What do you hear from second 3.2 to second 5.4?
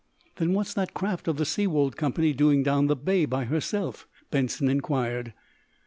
by herself?" Benson inquired.